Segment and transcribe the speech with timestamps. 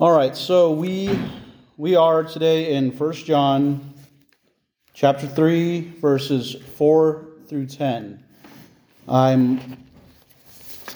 [0.00, 1.18] All right, so we
[1.76, 3.94] we are today in 1 John
[4.94, 8.22] chapter 3 verses 4 through 10.
[9.08, 9.76] I'm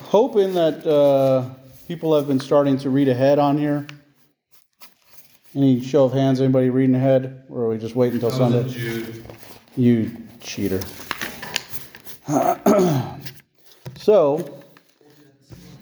[0.03, 1.53] hoping that uh,
[1.89, 3.89] people have been starting to read ahead on here.
[5.53, 7.45] Any show of hands, anybody reading ahead?
[7.49, 8.69] Or are we just waiting until Sunday?
[8.69, 9.25] Jude.
[9.77, 10.81] You cheater.
[13.97, 14.63] so,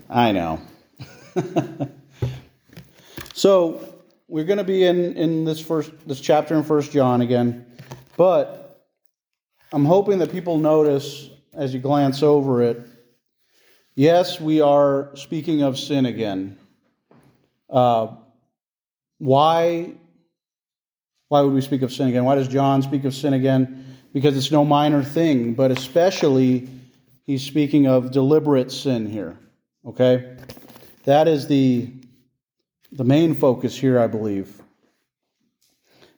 [0.08, 0.58] I know.
[3.40, 3.94] so,
[4.28, 7.64] we're going to be in, in this first this chapter in First John again,
[8.18, 8.84] but
[9.72, 12.82] I'm hoping that people notice as you glance over it.
[13.94, 16.58] Yes, we are speaking of sin again.
[17.70, 18.08] Uh,
[19.16, 19.94] why
[21.28, 22.26] why would we speak of sin again?
[22.26, 23.96] Why does John speak of sin again?
[24.12, 26.68] Because it's no minor thing, but especially
[27.24, 29.38] he's speaking of deliberate sin here.
[29.86, 30.36] Okay?
[31.04, 31.90] That is the,
[32.92, 34.60] the main focus here, I believe.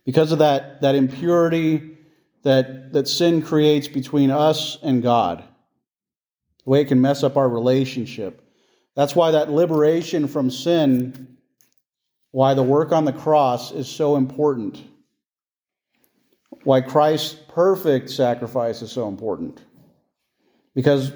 [0.05, 1.99] Because of that, that impurity
[2.43, 5.45] that, that sin creates between us and God,
[6.65, 8.43] the way it can mess up our relationship.
[8.95, 11.37] That's why that liberation from sin,
[12.31, 14.83] why the work on the cross is so important
[16.65, 19.61] why Christ's perfect sacrifice is so important.
[20.75, 21.13] Because,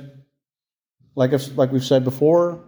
[1.14, 2.64] like, like we've said before,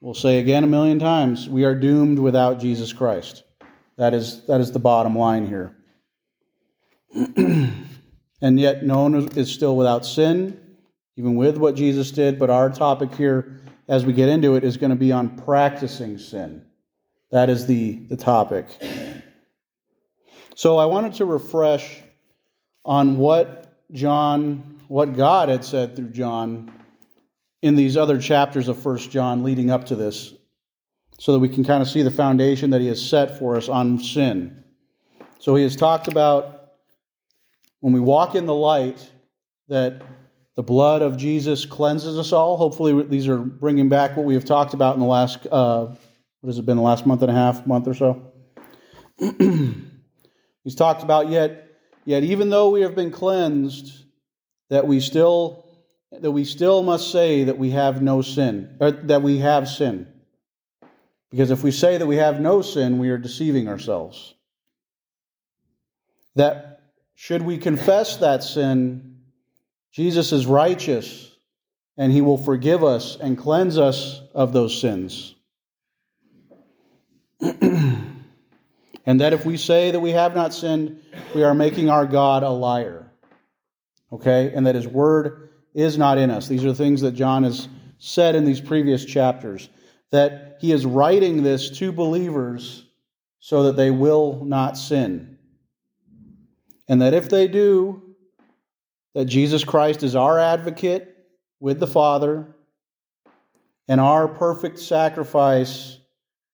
[0.00, 3.44] we'll say again a million times, we are doomed without Jesus Christ.
[3.96, 5.76] That is, that is the bottom line here.
[7.36, 10.60] and yet, no one is still without sin,
[11.16, 12.38] even with what Jesus did.
[12.38, 16.18] But our topic here, as we get into it, is going to be on practicing
[16.18, 16.64] sin.
[17.30, 18.66] That is the, the topic.
[20.54, 22.02] So I wanted to refresh
[22.84, 26.72] on what John, what God had said through John
[27.66, 30.32] in these other chapters of First John leading up to this,
[31.18, 33.68] so that we can kind of see the foundation that he has set for us
[33.68, 34.62] on sin.
[35.40, 36.72] So he has talked about
[37.80, 39.10] when we walk in the light
[39.68, 40.02] that
[40.54, 42.56] the blood of Jesus cleanses us all.
[42.56, 46.46] Hopefully, these are bringing back what we have talked about in the last, uh, what
[46.46, 48.32] has it been, the last month and a half, month or so?
[50.64, 51.68] He's talked about yet,
[52.04, 54.04] yet even though we have been cleansed,
[54.70, 55.65] that we still
[56.22, 60.06] that we still must say that we have no sin, or that we have sin.
[61.30, 64.34] Because if we say that we have no sin, we are deceiving ourselves.
[66.34, 66.80] That
[67.14, 69.18] should we confess that sin,
[69.90, 71.32] Jesus is righteous
[71.96, 75.34] and he will forgive us and cleanse us of those sins.
[77.40, 78.20] and
[79.06, 81.00] that if we say that we have not sinned,
[81.34, 83.10] we are making our God a liar.
[84.12, 84.52] Okay?
[84.54, 85.45] And that his word
[85.76, 86.48] is not in us.
[86.48, 89.68] These are things that John has said in these previous chapters.
[90.10, 92.86] That he is writing this to believers
[93.40, 95.36] so that they will not sin.
[96.88, 98.02] And that if they do,
[99.14, 101.14] that Jesus Christ is our advocate
[101.60, 102.54] with the Father
[103.86, 105.98] and our perfect sacrifice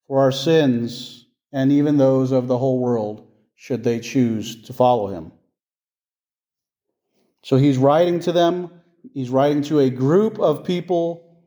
[0.07, 5.07] for our sins and even those of the whole world, should they choose to follow
[5.07, 5.31] him.
[7.43, 8.82] So he's writing to them,
[9.13, 11.41] he's writing to a group of people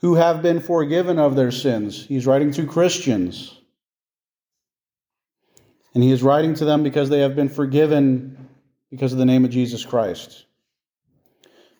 [0.00, 2.06] who have been forgiven of their sins.
[2.06, 3.58] He's writing to Christians.
[5.94, 8.48] And he is writing to them because they have been forgiven
[8.90, 10.46] because of the name of Jesus Christ.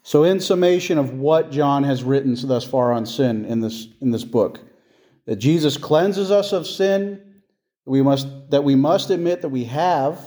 [0.02, 4.10] So, in summation of what John has written thus far on sin in this, in
[4.10, 4.60] this book,
[5.26, 7.42] that Jesus cleanses us of sin,
[7.84, 10.18] we must, that we must admit that we have,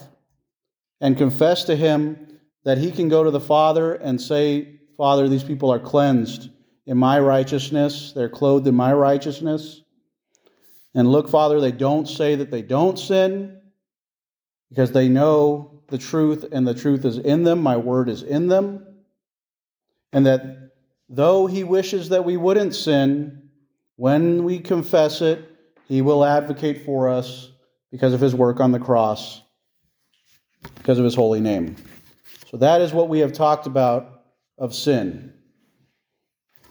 [0.99, 2.30] and confess to him
[2.63, 6.49] that he can go to the Father and say, Father, these people are cleansed
[6.85, 9.81] in my righteousness, they're clothed in my righteousness.
[10.93, 13.61] And look, Father, they don't say that they don't sin
[14.69, 18.47] because they know the truth and the truth is in them, my word is in
[18.47, 18.85] them.
[20.11, 20.71] And that
[21.07, 23.49] though he wishes that we wouldn't sin,
[23.95, 25.47] when we confess it,
[25.87, 27.51] he will advocate for us
[27.91, 29.41] because of his work on the cross,
[30.75, 31.75] because of his holy name.
[32.51, 34.23] So that is what we have talked about
[34.57, 35.33] of sin.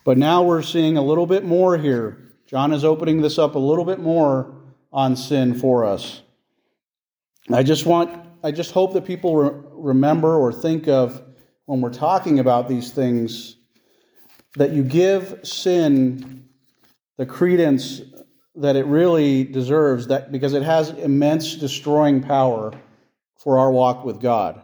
[0.04, 2.34] But now we're seeing a little bit more here.
[2.46, 4.54] John is opening this up a little bit more
[4.92, 6.20] on sin for us.
[7.50, 11.22] I just want, I just hope that people re- remember or think of
[11.64, 13.56] when we're talking about these things
[14.56, 16.44] that you give sin
[17.16, 18.02] the credence
[18.56, 22.72] that it really deserves that because it has immense destroying power
[23.38, 24.62] for our walk with God.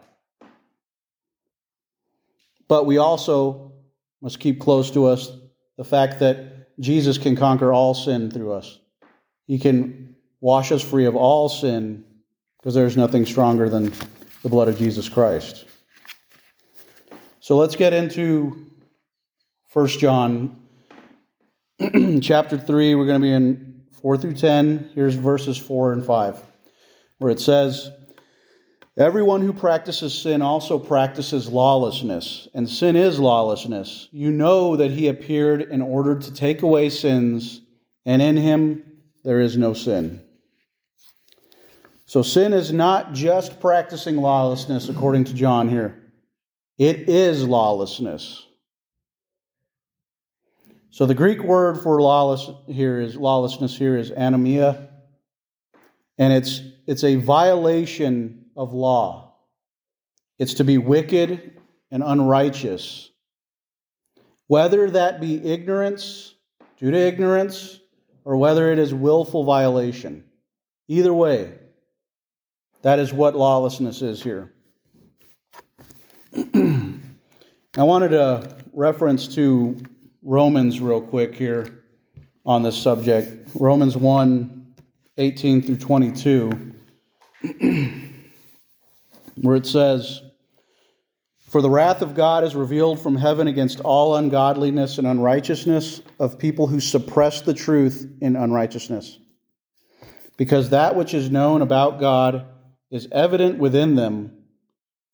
[2.68, 3.72] But we also
[4.20, 5.30] must keep close to us
[5.76, 8.78] the fact that Jesus can conquer all sin through us.
[9.46, 12.04] He can wash us free of all sin
[12.58, 13.92] because there's nothing stronger than
[14.42, 15.64] the blood of Jesus Christ.
[17.40, 18.66] So let's get into
[19.72, 20.56] 1 John
[22.22, 22.94] chapter 3.
[22.94, 24.90] We're going to be in 4 through 10.
[24.94, 26.42] Here's verses 4 and 5,
[27.18, 27.90] where it says,
[28.98, 34.08] Everyone who practices sin also practices lawlessness, and sin is lawlessness.
[34.10, 37.60] You know that he appeared in order to take away sins,
[38.06, 38.82] and in him
[39.22, 40.22] there is no sin.
[42.06, 46.02] So, sin is not just practicing lawlessness, according to John here,
[46.78, 48.46] it is lawlessness.
[50.88, 54.88] So, the Greek word for lawless here is lawlessness here is anomia,
[56.16, 59.34] and it's, it's a violation of law.
[60.38, 61.58] It's to be wicked
[61.90, 63.10] and unrighteous.
[64.48, 66.34] Whether that be ignorance,
[66.78, 67.80] due to ignorance,
[68.24, 70.24] or whether it is willful violation.
[70.88, 71.54] Either way,
[72.82, 74.52] that is what lawlessness is here.
[76.54, 79.76] I wanted to reference to
[80.22, 81.84] Romans real quick here
[82.44, 83.50] on this subject.
[83.54, 84.74] Romans 1
[85.18, 86.74] 18 through 22.
[89.36, 90.22] where it says,
[91.48, 96.38] For the wrath of God is revealed from heaven against all ungodliness and unrighteousness of
[96.38, 99.18] people who suppress the truth in unrighteousness.
[100.36, 102.46] Because that which is known about God
[102.90, 104.32] is evident within them,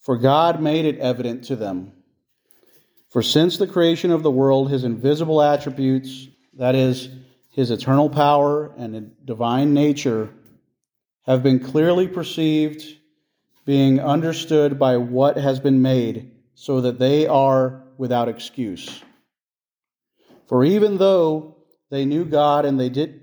[0.01, 1.93] for God made it evident to them.
[3.11, 7.09] For since the creation of the world, his invisible attributes, that is,
[7.51, 10.31] his eternal power and divine nature,
[11.27, 12.83] have been clearly perceived
[13.65, 19.03] being understood by what has been made, so that they are without excuse.
[20.47, 21.57] For even though
[21.91, 23.21] they knew God and they did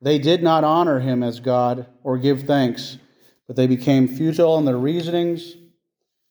[0.00, 2.98] they did not honor him as God or give thanks,
[3.46, 5.54] but they became futile in their reasonings,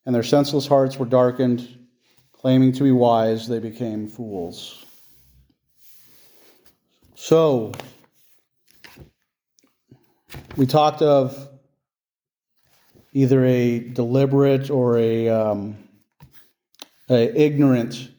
[0.06, 1.68] and their senseless hearts were darkened.
[2.32, 4.86] Claiming to be wise, they became fools.
[7.16, 7.74] So,
[10.56, 11.50] we talked of
[13.18, 15.75] either a deliberate or a, um,
[17.10, 18.12] a ignorant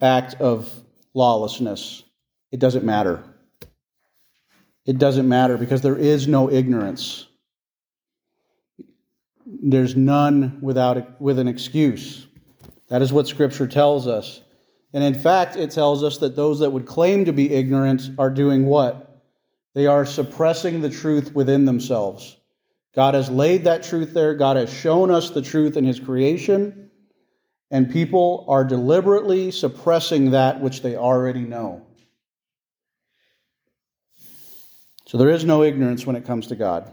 [0.00, 0.68] act of
[1.14, 2.02] lawlessness.
[2.50, 3.22] It doesn't matter.
[4.84, 7.28] It doesn't matter because there is no ignorance.
[9.46, 12.26] There's none without with an excuse.
[12.88, 14.42] That is what Scripture tells us.
[14.92, 18.30] And in fact, it tells us that those that would claim to be ignorant are
[18.30, 19.22] doing what?
[19.74, 22.36] They are suppressing the truth within themselves.
[22.94, 24.34] God has laid that truth there.
[24.34, 26.90] God has shown us the truth in His creation.
[27.70, 31.86] And people are deliberately suppressing that which they already know.
[35.06, 36.92] So there is no ignorance when it comes to God.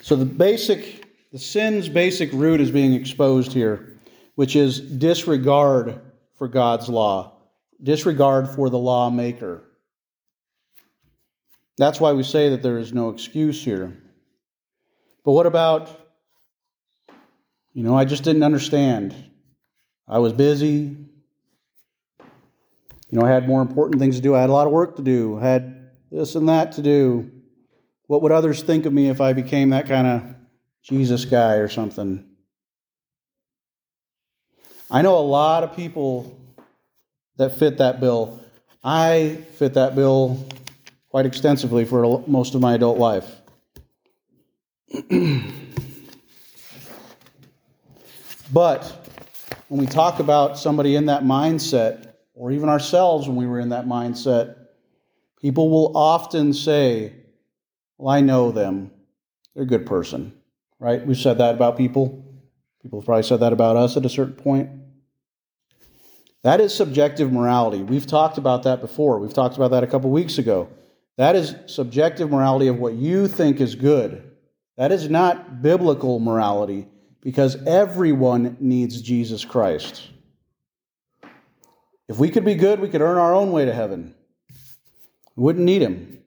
[0.00, 3.98] So the basic, the sin's basic root is being exposed here,
[4.36, 6.00] which is disregard
[6.36, 7.32] for God's law,
[7.82, 9.67] disregard for the lawmaker.
[11.78, 13.96] That's why we say that there is no excuse here.
[15.24, 15.88] But what about,
[17.72, 19.14] you know, I just didn't understand.
[20.08, 20.96] I was busy.
[23.10, 24.34] You know, I had more important things to do.
[24.34, 25.38] I had a lot of work to do.
[25.38, 27.30] I had this and that to do.
[28.06, 30.22] What would others think of me if I became that kind of
[30.82, 32.24] Jesus guy or something?
[34.90, 36.40] I know a lot of people
[37.36, 38.42] that fit that bill.
[38.82, 40.44] I fit that bill
[41.08, 43.40] quite extensively for most of my adult life.
[48.52, 49.08] but
[49.68, 53.70] when we talk about somebody in that mindset, or even ourselves when we were in
[53.70, 54.56] that mindset,
[55.40, 57.12] people will often say,
[57.98, 58.90] Well, I know them.
[59.54, 60.32] They're a good person,
[60.78, 61.04] right?
[61.04, 62.24] We've said that about people.
[62.82, 64.70] People have probably said that about us at a certain point.
[66.44, 67.82] That is subjective morality.
[67.82, 69.18] We've talked about that before.
[69.18, 70.68] We've talked about that a couple weeks ago.
[71.18, 74.30] That is subjective morality of what you think is good.
[74.76, 76.86] That is not biblical morality
[77.20, 80.08] because everyone needs Jesus Christ.
[82.08, 84.14] If we could be good, we could earn our own way to heaven.
[85.34, 86.20] We wouldn't need him.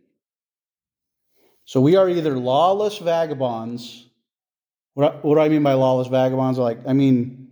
[1.64, 4.10] So we are either lawless vagabonds.
[4.94, 6.60] What, what do I mean by lawless vagabonds?
[6.60, 7.50] Like, I mean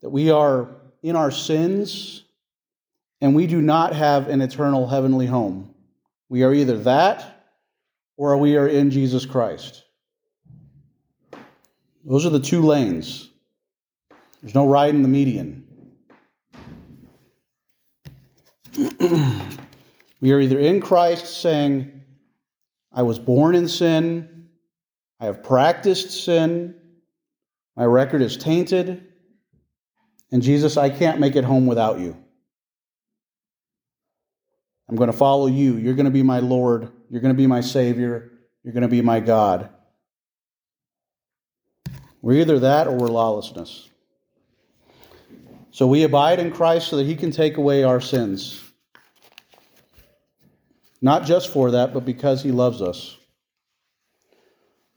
[0.00, 0.70] that we are
[1.02, 2.24] in our sins
[3.20, 5.67] and we do not have an eternal heavenly home.
[6.28, 7.46] We are either that
[8.16, 9.84] or we are in Jesus Christ.
[12.04, 13.28] Those are the two lanes.
[14.42, 15.64] There's no right in the median.
[20.20, 22.02] We are either in Christ saying,
[22.92, 24.48] I was born in sin,
[25.20, 26.74] I have practiced sin,
[27.76, 29.06] my record is tainted,
[30.32, 32.16] and Jesus, I can't make it home without you.
[34.88, 35.76] I'm going to follow you.
[35.76, 36.90] You're going to be my Lord.
[37.10, 38.32] You're going to be my Savior.
[38.62, 39.68] You're going to be my God.
[42.22, 43.88] We're either that or we're lawlessness.
[45.70, 48.62] So we abide in Christ so that He can take away our sins.
[51.00, 53.16] Not just for that, but because He loves us.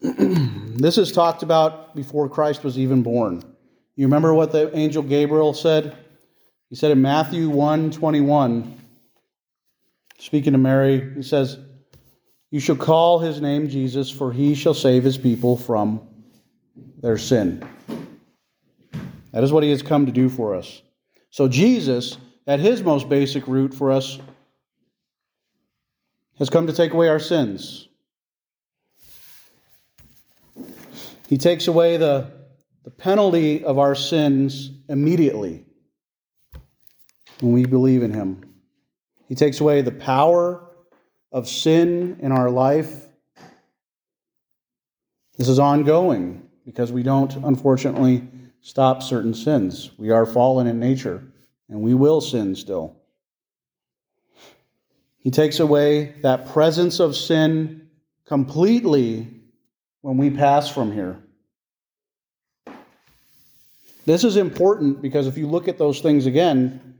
[0.00, 3.44] this is talked about before Christ was even born.
[3.94, 5.96] You remember what the angel Gabriel said?
[6.70, 8.81] He said in Matthew 1 21,
[10.22, 11.58] speaking to Mary, he says,
[12.52, 16.00] You shall call his name Jesus, for he shall save his people from
[17.00, 17.66] their sin.
[19.32, 20.80] That is what he has come to do for us.
[21.30, 24.20] So, Jesus, at his most basic root for us,
[26.38, 27.88] has come to take away our sins.
[31.28, 32.30] He takes away the,
[32.84, 35.64] the penalty of our sins immediately
[37.40, 38.51] when we believe in him.
[39.32, 40.62] He takes away the power
[41.32, 43.08] of sin in our life.
[45.38, 48.28] This is ongoing because we don't, unfortunately,
[48.60, 49.90] stop certain sins.
[49.96, 51.24] We are fallen in nature,
[51.70, 52.94] and we will sin still.
[55.16, 57.88] He takes away that presence of sin
[58.26, 59.28] completely
[60.02, 61.22] when we pass from here.
[64.04, 66.91] This is important because if you look at those things again,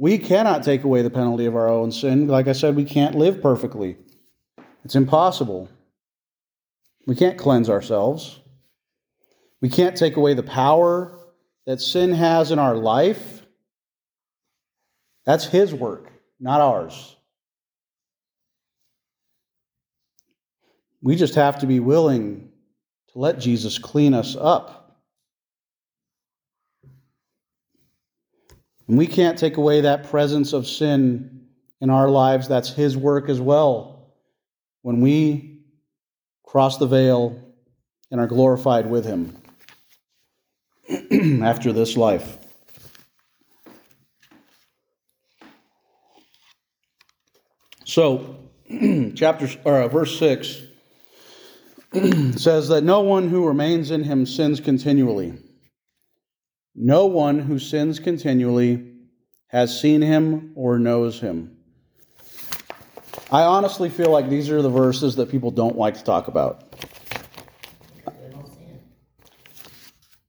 [0.00, 2.26] we cannot take away the penalty of our own sin.
[2.26, 3.98] Like I said, we can't live perfectly,
[4.82, 5.68] it's impossible.
[7.06, 8.40] We can't cleanse ourselves.
[9.60, 11.18] We can't take away the power
[11.66, 13.42] that sin has in our life.
[15.26, 17.16] That's His work, not ours.
[21.02, 22.50] We just have to be willing
[23.12, 24.79] to let Jesus clean us up.
[28.90, 31.46] And we can't take away that presence of sin
[31.80, 32.48] in our lives.
[32.48, 34.16] That's His work as well.
[34.82, 35.60] When we
[36.44, 37.40] cross the veil
[38.10, 39.36] and are glorified with Him
[41.44, 42.36] after this life.
[47.84, 48.40] So,
[49.14, 50.62] chapter or uh, verse six
[52.36, 55.38] says that no one who remains in him sins continually.
[56.82, 58.94] No one who sins continually
[59.48, 61.58] has seen him or knows him.
[63.30, 66.74] I honestly feel like these are the verses that people don't like to talk about.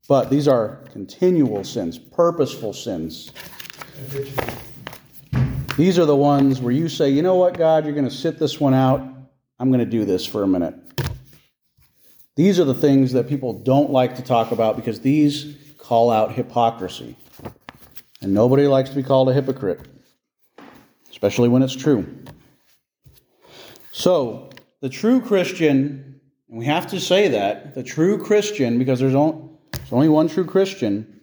[0.10, 3.32] But these are continual sins, purposeful sins.
[5.78, 8.40] These are the ones where you say, you know what, God, you're going to sit
[8.40, 9.00] this one out.
[9.58, 10.76] I'm going to do this for a minute.
[12.36, 15.58] These are the things that people don't like to talk about because these
[15.92, 17.18] call out hypocrisy.
[18.22, 19.82] And nobody likes to be called a hypocrite,
[21.10, 22.08] especially when it's true.
[23.92, 29.16] So, the true Christian, and we have to say that, the true Christian, because there's
[29.16, 31.20] only one true Christian,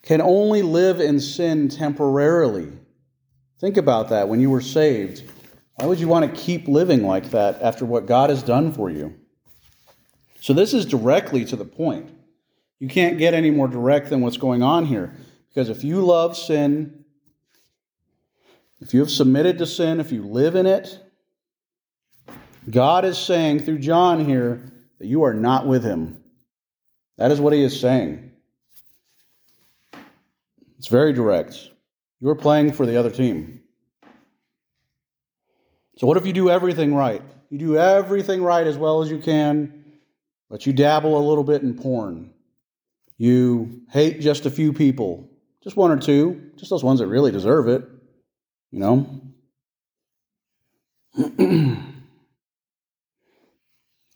[0.00, 2.72] can only live in sin temporarily.
[3.60, 5.30] Think about that when you were saved.
[5.74, 8.88] Why would you want to keep living like that after what God has done for
[8.88, 9.14] you?
[10.40, 12.14] So, this is directly to the point.
[12.80, 15.14] You can't get any more direct than what's going on here.
[15.48, 17.04] Because if you love sin,
[18.80, 21.00] if you have submitted to sin, if you live in it,
[22.70, 26.22] God is saying through John here that you are not with him.
[27.16, 28.30] That is what he is saying.
[30.78, 31.70] It's very direct.
[32.20, 33.60] You're playing for the other team.
[35.96, 37.22] So, what if you do everything right?
[37.50, 39.84] You do everything right as well as you can,
[40.48, 42.32] but you dabble a little bit in porn.
[43.18, 45.28] You hate just a few people,
[45.62, 47.82] just one or two, just those ones that really deserve it,
[48.70, 49.20] you know?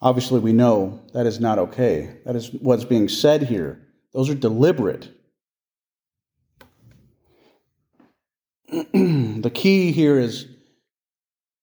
[0.01, 2.17] Obviously, we know that is not okay.
[2.25, 3.87] That is what's being said here.
[4.13, 5.11] Those are deliberate.
[8.93, 10.47] the key here is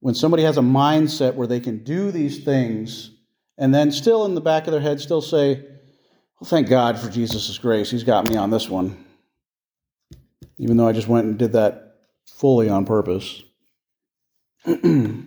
[0.02, 3.12] when somebody has a mindset where they can do these things
[3.58, 5.66] and then still in the back of their head still say,
[6.40, 7.92] well, thank God for Jesus' grace.
[7.92, 9.06] He's got me on this one.
[10.58, 13.44] Even though I just went and did that fully on purpose.
[14.66, 15.26] I'll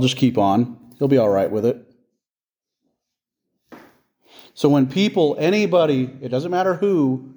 [0.00, 0.94] just keep on.
[0.98, 1.84] He'll be all right with it.
[4.54, 7.34] So when people, anybody, it doesn't matter who,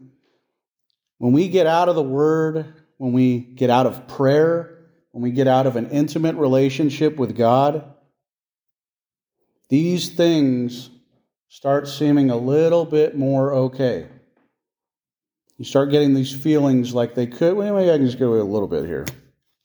[1.17, 4.79] when we get out of the Word, when we get out of prayer,
[5.11, 7.83] when we get out of an intimate relationship with God,
[9.71, 10.89] these things
[11.47, 14.05] start seeming a little bit more okay.
[15.57, 18.39] You start getting these feelings like they could, well, maybe I can just get away
[18.39, 19.05] a little bit here.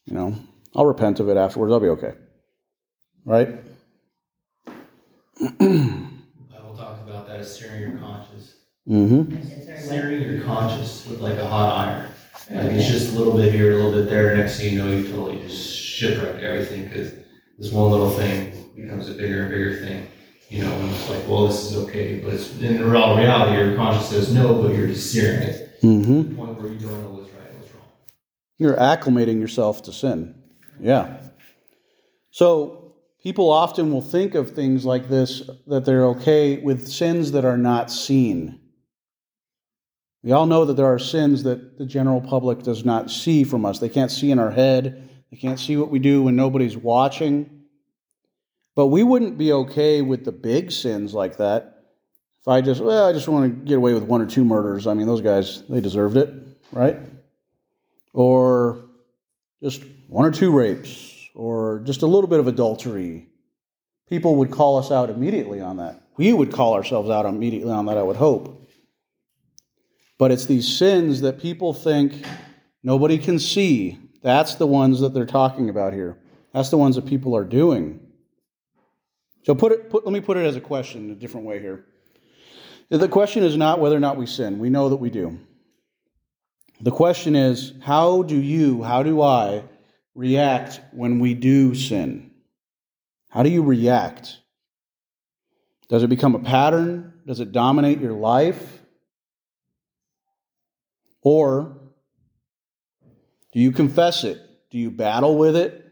[0.06, 0.36] You know,
[0.76, 1.72] I'll repent of it afterwards.
[1.72, 2.14] I'll be okay.
[3.24, 3.48] Right?
[5.58, 8.54] Bible talks about that as searing your conscience.
[8.88, 9.88] Mm-hmm.
[9.88, 12.10] Searing your conscience with like a hot iron.
[12.48, 14.36] Like it's just a little bit here, a little bit there.
[14.36, 17.25] Next thing you know, you totally just shipwreck everything because
[17.58, 20.06] this one little thing becomes a bigger and bigger thing.
[20.48, 23.74] You know, and it's like, well, this is okay, but it's, in real reality, your
[23.74, 26.30] conscience says no, but you're just searing it Mm-hmm.
[26.30, 27.82] the point where you don't know what's right and what's wrong.
[28.58, 30.34] You're acclimating yourself to sin.
[30.80, 31.18] Yeah.
[32.30, 37.44] So people often will think of things like this that they're okay with sins that
[37.44, 38.60] are not seen.
[40.22, 43.64] We all know that there are sins that the general public does not see from
[43.64, 43.78] us.
[43.78, 47.64] They can't see in our head, they can't see what we do when nobody's watching.
[48.74, 51.84] But we wouldn't be okay with the big sins like that.
[52.40, 54.86] If I just, well, I just want to get away with one or two murders.
[54.86, 56.32] I mean, those guys, they deserved it,
[56.72, 56.96] right?
[58.14, 58.84] Or
[59.62, 63.28] just one or two rapes, or just a little bit of adultery.
[64.08, 66.00] People would call us out immediately on that.
[66.16, 68.70] We would call ourselves out immediately on that, I would hope.
[70.18, 72.24] But it's these sins that people think
[72.82, 73.98] nobody can see.
[74.22, 76.16] That's the ones that they're talking about here.
[76.52, 78.00] That's the ones that people are doing.
[79.44, 81.60] So put it, put, let me put it as a question in a different way
[81.60, 81.84] here.
[82.88, 84.58] The question is not whether or not we sin.
[84.58, 85.38] We know that we do.
[86.80, 89.64] The question is, how do you, how do I
[90.14, 92.30] react when we do sin?
[93.28, 94.38] How do you react?
[95.88, 97.12] Does it become a pattern?
[97.26, 98.80] Does it dominate your life?
[101.22, 101.76] Or
[103.56, 104.38] do you confess it?
[104.70, 105.82] Do you battle with it?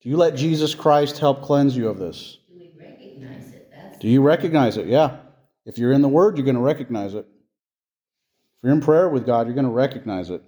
[0.00, 2.38] Do you let Jesus Christ help cleanse you of this?
[2.48, 3.70] Do we recognize it?
[3.70, 4.88] That's Do you recognize it?
[4.88, 5.18] Yeah.
[5.64, 7.24] If you're in the Word, you're going to recognize it.
[7.24, 10.42] If you're in prayer with God, you're going to recognize it.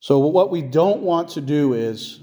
[0.00, 2.18] So, what we don't want to do is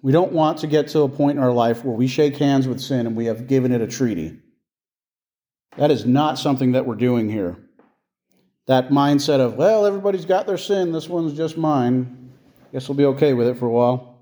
[0.00, 2.66] we don't want to get to a point in our life where we shake hands
[2.66, 4.38] with sin and we have given it a treaty.
[5.76, 7.58] That is not something that we're doing here.
[8.70, 12.30] That mindset of, well, everybody's got their sin, this one's just mine.
[12.70, 14.16] Guess we'll be okay with it for a while.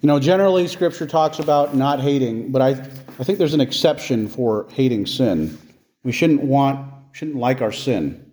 [0.00, 4.28] You know, generally, Scripture talks about not hating, but I, I think there's an exception
[4.28, 5.58] for hating sin.
[6.04, 8.30] We shouldn't want, shouldn't like our sin.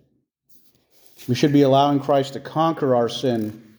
[1.26, 3.76] We should be allowing Christ to conquer our sin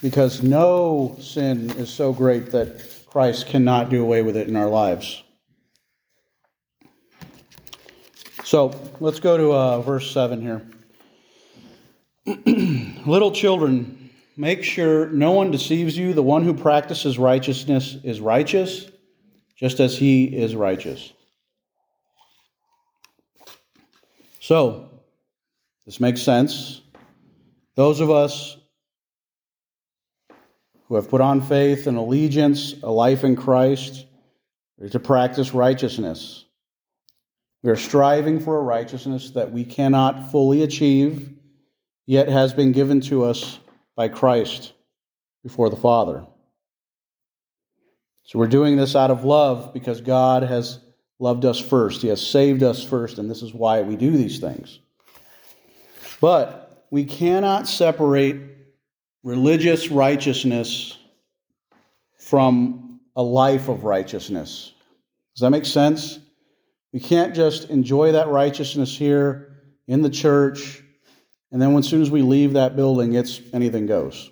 [0.00, 4.70] because no sin is so great that Christ cannot do away with it in our
[4.70, 5.22] lives.
[8.52, 10.62] So let's go to uh, verse 7 here.
[13.06, 16.12] Little children, make sure no one deceives you.
[16.12, 18.90] The one who practices righteousness is righteous,
[19.56, 21.14] just as he is righteous.
[24.38, 25.00] So,
[25.86, 26.82] this makes sense.
[27.74, 28.58] Those of us
[30.88, 34.04] who have put on faith and allegiance, a life in Christ,
[34.78, 36.44] are to practice righteousness.
[37.62, 41.32] We are striving for a righteousness that we cannot fully achieve,
[42.06, 43.58] yet has been given to us
[43.94, 44.72] by Christ
[45.42, 46.26] before the Father.
[48.24, 50.80] So we're doing this out of love because God has
[51.18, 52.02] loved us first.
[52.02, 54.80] He has saved us first, and this is why we do these things.
[56.20, 58.40] But we cannot separate
[59.22, 60.98] religious righteousness
[62.18, 64.72] from a life of righteousness.
[65.34, 66.18] Does that make sense?
[66.92, 70.82] We can't just enjoy that righteousness here in the church,
[71.50, 74.30] and then as soon as we leave that building, it's anything goes.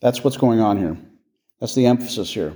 [0.00, 0.96] That's what's going on here.
[1.60, 2.54] That's the emphasis here.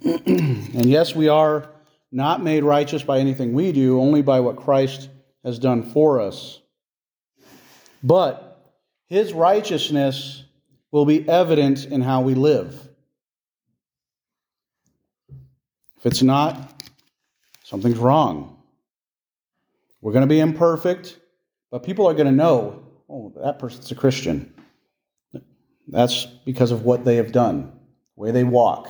[0.04, 1.68] and yes, we are
[2.12, 5.10] not made righteous by anything we do, only by what Christ
[5.44, 6.60] has done for us.
[8.02, 8.72] But
[9.08, 10.44] his righteousness
[10.90, 12.89] will be evident in how we live.
[16.00, 16.82] If it's not,
[17.62, 18.56] something's wrong.
[20.00, 21.18] We're going to be imperfect,
[21.70, 24.54] but people are going to know, oh, that person's a Christian.
[25.88, 27.72] That's because of what they have done,
[28.16, 28.88] the way they walk.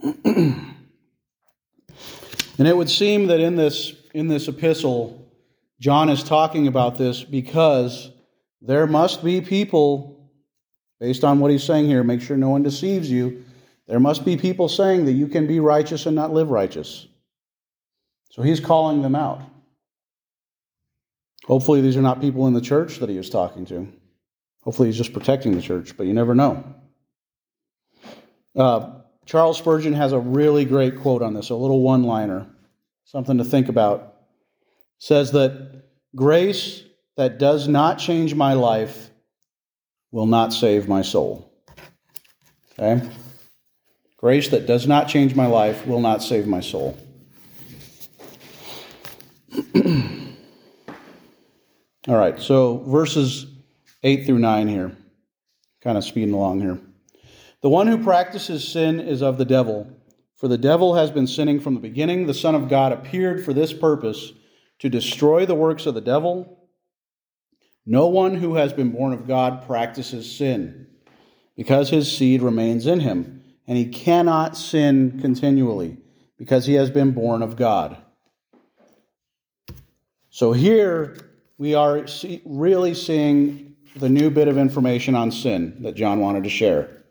[0.02, 0.74] and
[2.58, 5.30] it would seem that in this, in this epistle,
[5.78, 8.10] John is talking about this because
[8.60, 10.28] there must be people,
[10.98, 13.44] based on what he's saying here, make sure no one deceives you.
[13.90, 17.08] There must be people saying that you can be righteous and not live righteous.
[18.30, 19.42] So he's calling them out.
[21.46, 23.88] Hopefully, these are not people in the church that he was talking to.
[24.62, 26.72] Hopefully, he's just protecting the church, but you never know.
[28.54, 28.90] Uh,
[29.26, 32.46] Charles Spurgeon has a really great quote on this, a little one liner,
[33.06, 34.14] something to think about.
[35.00, 35.82] says that
[36.14, 36.84] grace
[37.16, 39.10] that does not change my life
[40.12, 41.52] will not save my soul.
[42.78, 43.10] Okay?
[44.20, 46.94] Grace that does not change my life will not save my soul.
[52.06, 53.46] All right, so verses
[54.02, 54.94] 8 through 9 here.
[55.80, 56.78] Kind of speeding along here.
[57.62, 59.90] The one who practices sin is of the devil,
[60.36, 62.26] for the devil has been sinning from the beginning.
[62.26, 64.34] The Son of God appeared for this purpose
[64.80, 66.68] to destroy the works of the devil.
[67.86, 70.88] No one who has been born of God practices sin,
[71.56, 73.39] because his seed remains in him,
[73.70, 75.96] and he cannot sin continually,
[76.36, 77.96] because he has been born of God.
[80.28, 81.16] So here
[81.56, 82.04] we are
[82.44, 87.04] really seeing the new bit of information on sin that John wanted to share.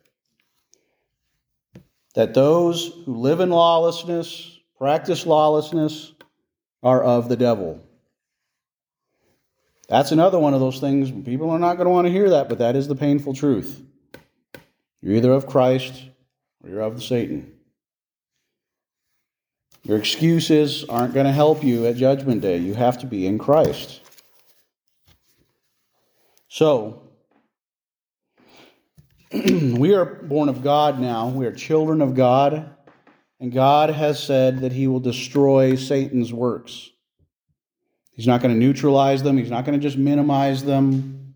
[2.15, 6.11] That those who live in lawlessness, practice lawlessness,
[6.83, 7.81] are of the devil.
[9.87, 11.09] That's another one of those things.
[11.23, 13.81] People are not going to want to hear that, but that is the painful truth.
[14.99, 16.03] You're either of Christ
[16.63, 17.53] or you're of Satan.
[19.83, 22.57] Your excuses aren't going to help you at Judgment Day.
[22.57, 24.01] You have to be in Christ.
[26.49, 27.03] So,
[29.33, 31.29] we are born of God now.
[31.29, 32.75] We are children of God.
[33.39, 36.89] And God has said that He will destroy Satan's works.
[38.11, 41.35] He's not going to neutralize them, He's not going to just minimize them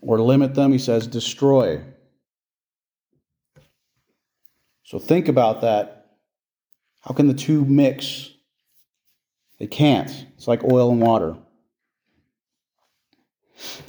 [0.00, 0.72] or limit them.
[0.72, 1.80] He says, destroy.
[4.90, 6.16] So think about that
[7.02, 8.28] how can the two mix?
[9.60, 10.10] They can't.
[10.36, 11.36] It's like oil and water.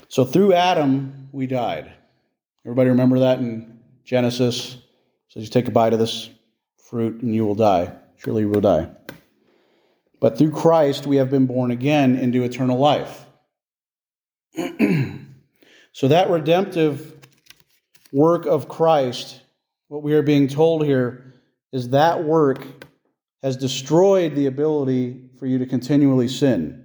[0.08, 1.92] So through Adam, we died.
[2.64, 4.76] Everybody remember that in Genesis?
[5.26, 6.30] So you take a bite of this
[6.76, 7.92] fruit and you will die.
[8.18, 8.88] Surely you will die.
[10.20, 13.26] But through Christ, we have been born again into eternal life.
[15.92, 17.16] so that redemptive
[18.12, 19.41] work of Christ,
[19.92, 21.34] what we are being told here,
[21.70, 22.64] is that work
[23.42, 26.82] has destroyed the ability for you to continually sin.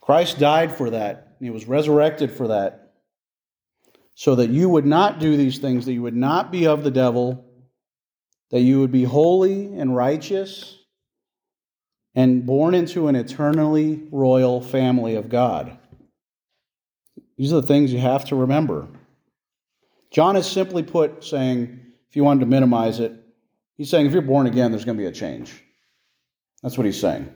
[0.00, 1.36] Christ died for that.
[1.40, 2.94] He was resurrected for that.
[4.14, 6.90] So that you would not do these things, that you would not be of the
[6.90, 7.44] devil,
[8.50, 10.78] that you would be holy and righteous
[12.14, 15.76] and born into an eternally royal family of God.
[17.36, 18.88] These are the things you have to remember.
[20.14, 23.12] John is simply put saying, if you wanted to minimize it,
[23.76, 25.60] he's saying if you're born again, there's going to be a change.
[26.62, 27.34] That's what he's saying.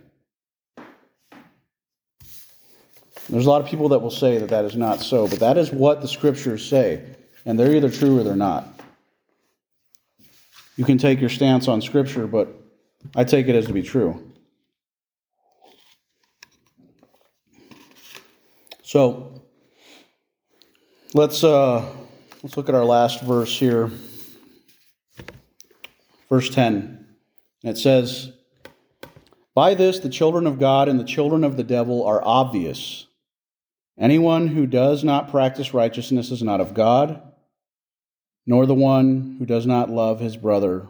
[3.28, 5.58] There's a lot of people that will say that that is not so, but that
[5.58, 7.04] is what the scriptures say,
[7.44, 8.80] and they're either true or they're not.
[10.76, 12.48] You can take your stance on scripture, but
[13.16, 14.32] I take it as to be true.
[18.84, 19.42] So
[21.12, 21.84] let's uh,
[22.42, 23.90] let's look at our last verse here
[26.28, 27.06] verse 10.
[27.64, 28.32] And it says,
[29.54, 33.06] By this the children of God and the children of the devil are obvious.
[33.98, 37.20] Anyone who does not practice righteousness is not of God,
[38.46, 40.86] nor the one who does not love his brother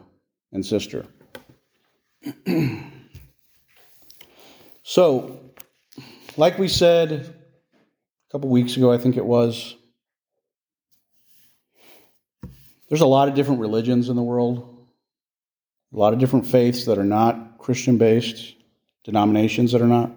[0.51, 1.07] and sister.
[4.83, 5.39] so,
[6.37, 9.75] like we said a couple weeks ago, I think it was,
[12.89, 14.79] there's a lot of different religions in the world
[15.93, 18.55] a lot of different faiths that are not Christian based,
[19.03, 20.11] denominations that are not.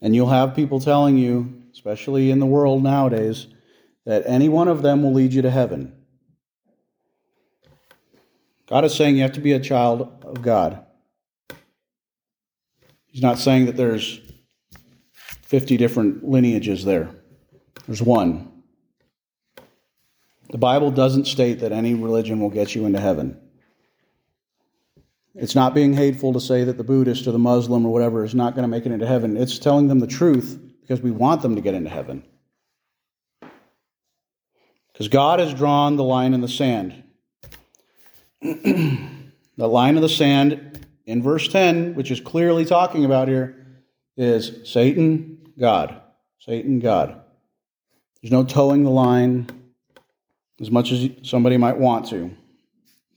[0.00, 3.46] And you'll have people telling you, especially in the world nowadays,
[4.04, 5.94] that any one of them will lead you to heaven.
[8.66, 10.84] God is saying you have to be a child of God.
[13.06, 14.20] He's not saying that there's
[15.42, 17.10] 50 different lineages there.
[17.86, 18.50] There's one.
[20.52, 23.40] The Bible doesn't state that any religion will get you into heaven.
[25.34, 28.34] It's not being hateful to say that the Buddhist or the Muslim or whatever is
[28.34, 29.38] not going to make it into heaven.
[29.38, 32.22] It's telling them the truth because we want them to get into heaven.
[34.92, 37.02] Because God has drawn the line in the sand.
[38.42, 39.08] the
[39.56, 43.66] line of the sand in verse 10, which is clearly talking about here,
[44.18, 45.98] is Satan, God.
[46.40, 47.22] Satan, God.
[48.20, 49.48] There's no toeing the line
[50.60, 52.30] as much as somebody might want to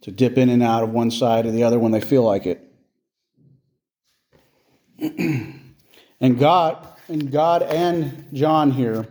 [0.02, 2.46] to dip in and out of one side or the other when they feel like
[2.46, 2.62] it.
[5.00, 9.08] and God and God and John here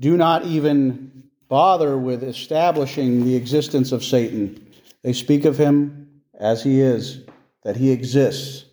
[0.00, 4.66] do not even bother with establishing the existence of Satan.
[5.02, 7.24] They speak of him as he is,
[7.64, 8.64] that he exists.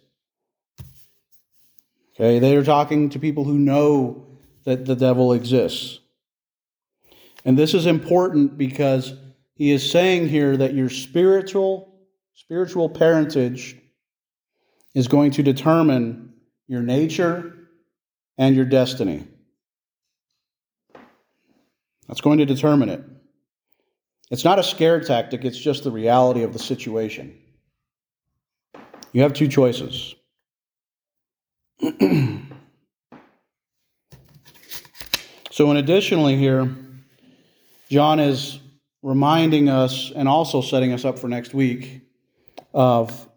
[2.15, 4.25] Okay, they are talking to people who know
[4.63, 5.99] that the devil exists.
[7.45, 9.13] And this is important because
[9.53, 11.93] he is saying here that your spiritual
[12.33, 13.77] spiritual parentage
[14.93, 16.33] is going to determine
[16.67, 17.53] your nature
[18.37, 19.25] and your destiny.
[22.07, 23.03] That's going to determine it.
[24.31, 27.37] It's not a scare tactic, it's just the reality of the situation.
[29.13, 30.15] You have two choices.
[35.51, 36.75] so, and additionally, here,
[37.89, 38.59] John is
[39.01, 42.01] reminding us and also setting us up for next week
[42.73, 43.29] of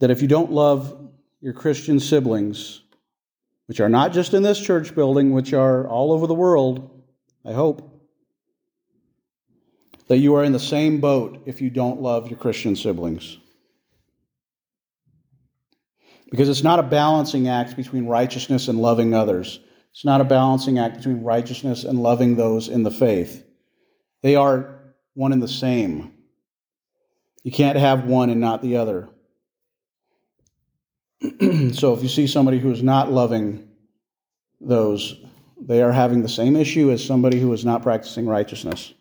[0.00, 1.08] that if you don't love
[1.40, 2.82] your Christian siblings,
[3.66, 7.02] which are not just in this church building, which are all over the world,
[7.44, 7.94] I hope,
[10.08, 13.38] that you are in the same boat if you don't love your Christian siblings.
[16.30, 19.60] Because it's not a balancing act between righteousness and loving others.
[19.98, 23.44] It's not a balancing act between righteousness and loving those in the faith.
[24.22, 26.12] They are one and the same.
[27.42, 29.08] You can't have one and not the other.
[31.72, 33.70] so if you see somebody who is not loving
[34.60, 35.16] those,
[35.60, 38.94] they are having the same issue as somebody who is not practicing righteousness.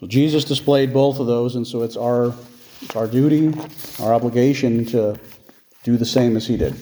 [0.00, 2.34] So Jesus displayed both of those, and so it's our,
[2.80, 3.54] it's our duty,
[4.00, 5.16] our obligation to
[5.84, 6.74] do the same as he did.